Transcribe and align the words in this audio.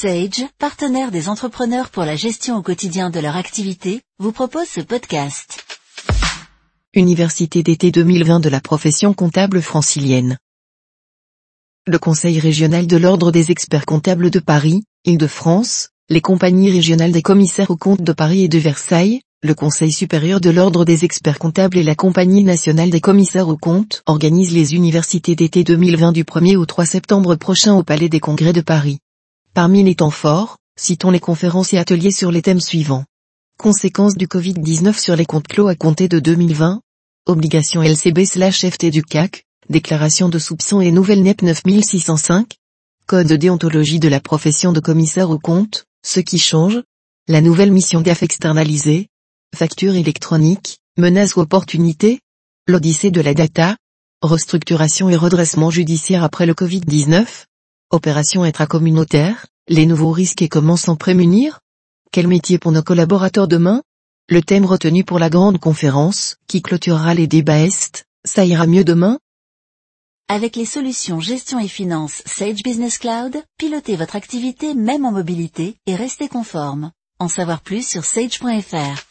Sage, 0.00 0.46
partenaire 0.58 1.10
des 1.10 1.28
entrepreneurs 1.28 1.90
pour 1.90 2.04
la 2.04 2.16
gestion 2.16 2.56
au 2.56 2.62
quotidien 2.62 3.10
de 3.10 3.20
leur 3.20 3.36
activité, 3.36 4.00
vous 4.18 4.32
propose 4.32 4.66
ce 4.66 4.80
podcast. 4.80 5.62
Université 6.94 7.62
d'été 7.62 7.90
2020 7.90 8.40
de 8.40 8.48
la 8.48 8.62
profession 8.62 9.12
comptable 9.12 9.60
francilienne. 9.60 10.38
Le 11.86 11.98
Conseil 11.98 12.40
régional 12.40 12.86
de 12.86 12.96
l'Ordre 12.96 13.30
des 13.30 13.50
experts 13.50 13.84
comptables 13.84 14.30
de 14.30 14.38
Paris, 14.38 14.84
Île-de-France, 15.04 15.90
les 16.08 16.22
compagnies 16.22 16.70
régionales 16.70 17.12
des 17.12 17.20
commissaires 17.20 17.70
aux 17.70 17.76
comptes 17.76 18.02
de 18.02 18.12
Paris 18.14 18.44
et 18.44 18.48
de 18.48 18.58
Versailles, 18.58 19.20
le 19.42 19.54
Conseil 19.54 19.92
supérieur 19.92 20.40
de 20.40 20.48
l'Ordre 20.48 20.86
des 20.86 21.04
experts 21.04 21.38
comptables 21.38 21.76
et 21.76 21.82
la 21.82 21.94
Compagnie 21.94 22.44
nationale 22.44 22.88
des 22.88 23.02
commissaires 23.02 23.48
aux 23.48 23.58
comptes 23.58 24.02
organisent 24.06 24.54
les 24.54 24.74
universités 24.74 25.34
d'été 25.34 25.62
2020 25.62 26.12
du 26.12 26.24
1er 26.24 26.56
au 26.56 26.64
3 26.64 26.86
septembre 26.86 27.34
prochain 27.34 27.74
au 27.74 27.82
Palais 27.82 28.08
des 28.08 28.20
Congrès 28.20 28.54
de 28.54 28.62
Paris. 28.62 28.98
Parmi 29.52 29.82
les 29.82 29.96
temps 29.96 30.10
forts, 30.10 30.58
citons 30.78 31.10
les 31.10 31.18
conférences 31.18 31.72
et 31.72 31.78
ateliers 31.78 32.12
sur 32.12 32.30
les 32.30 32.40
thèmes 32.40 32.60
suivants. 32.60 33.04
Conséquences 33.58 34.14
du 34.14 34.28
Covid-19 34.28 34.96
sur 34.96 35.16
les 35.16 35.26
comptes 35.26 35.48
clos 35.48 35.66
à 35.66 35.74
compter 35.74 36.06
de 36.06 36.20
2020 36.20 36.80
Obligation 37.26 37.82
LCB 37.82 38.26
slash 38.26 38.64
FT 38.64 38.90
du 38.90 39.02
CAC, 39.02 39.44
déclaration 39.68 40.28
de 40.28 40.38
soupçons 40.38 40.80
et 40.80 40.92
nouvelle 40.92 41.24
NEP 41.24 41.42
9605 41.42 42.54
Code 43.08 43.26
de 43.26 43.34
déontologie 43.34 43.98
de 43.98 44.06
la 44.08 44.20
profession 44.20 44.72
de 44.72 44.78
commissaire 44.78 45.30
aux 45.30 45.38
comptes, 45.40 45.84
ce 46.06 46.20
qui 46.20 46.38
change. 46.38 46.80
La 47.26 47.40
nouvelle 47.40 47.72
mission 47.72 48.02
GAF 48.02 48.22
externalisée. 48.22 49.08
Facture 49.56 49.96
électronique, 49.96 50.78
menaces 50.96 51.34
ou 51.34 51.40
opportunités 51.40 52.20
L'odyssée 52.68 53.10
de 53.10 53.20
la 53.20 53.34
data. 53.34 53.76
Restructuration 54.22 55.08
et 55.08 55.16
redressement 55.16 55.70
judiciaire 55.70 56.22
après 56.22 56.46
le 56.46 56.54
Covid-19 56.54 57.46
Opération 57.92 58.44
intracommunautaire, 58.44 59.46
les 59.66 59.84
nouveaux 59.84 60.12
risques 60.12 60.42
et 60.42 60.48
comment 60.48 60.76
s'en 60.76 60.94
prémunir? 60.94 61.58
Quel 62.12 62.28
métier 62.28 62.56
pour 62.56 62.70
nos 62.70 62.84
collaborateurs 62.84 63.48
demain? 63.48 63.82
Le 64.28 64.42
thème 64.42 64.64
retenu 64.64 65.02
pour 65.02 65.18
la 65.18 65.28
grande 65.28 65.58
conférence, 65.58 66.36
qui 66.46 66.62
clôturera 66.62 67.14
les 67.14 67.26
débats 67.26 67.58
Est, 67.58 68.04
ça 68.24 68.44
ira 68.44 68.68
mieux 68.68 68.84
demain? 68.84 69.18
Avec 70.28 70.54
les 70.54 70.66
solutions 70.66 71.18
gestion 71.18 71.58
et 71.58 71.66
finance 71.66 72.22
Sage 72.26 72.62
Business 72.62 72.96
Cloud, 72.96 73.42
pilotez 73.58 73.96
votre 73.96 74.14
activité 74.14 74.74
même 74.74 75.04
en 75.04 75.10
mobilité 75.10 75.74
et 75.86 75.96
restez 75.96 76.28
conforme. 76.28 76.92
En 77.18 77.26
savoir 77.26 77.60
plus 77.60 77.84
sur 77.84 78.04
sage.fr. 78.04 79.09